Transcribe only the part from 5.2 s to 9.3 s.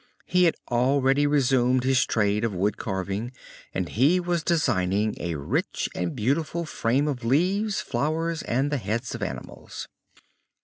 rich and beautiful frame of leaves, flowers and the heads of